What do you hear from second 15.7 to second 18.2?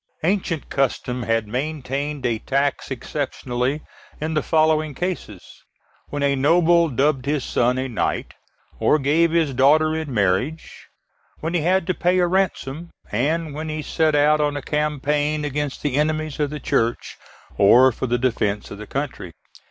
the enemies of the Church, or for the